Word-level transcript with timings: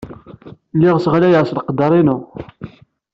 Lliɣ 0.75 0.95
sseɣlayeɣ 0.99 1.43
s 1.45 1.51
leqder-inu. 1.57 2.17